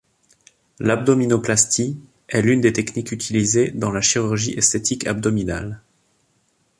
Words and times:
L'abdominoplastie 0.79 1.95
est 2.27 2.41
l'une 2.41 2.59
des 2.61 2.73
techniques 2.73 3.11
utilisées 3.11 3.69
dans 3.69 3.91
la 3.91 4.01
chirurgie 4.01 4.55
esthétique 4.57 5.05
abdominale. 5.05 5.79